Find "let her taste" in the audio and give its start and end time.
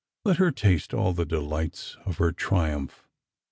0.25-0.95